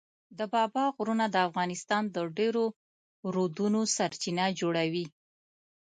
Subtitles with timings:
[0.37, 2.65] د بابا غرونه د افغانستان د ډېرو
[3.33, 5.05] رودونو سرچینه جوړوي.